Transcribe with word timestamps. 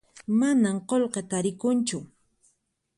Manan 0.39 0.77
qullqi 0.89 1.21
tarikunchu 1.29 1.97